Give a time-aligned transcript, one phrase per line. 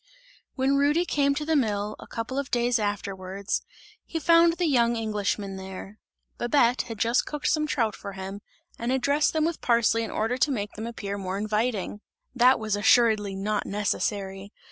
[0.55, 3.61] When Rudy came to the mill, a couple of days afterwards,
[4.03, 5.99] he found the young Englishman there.
[6.39, 8.41] Babette had just cooked some trout for him
[8.79, 12.01] and had dressed them with parsley in order to make them appear more inviting.
[12.33, 14.51] That was assuredly not necessary.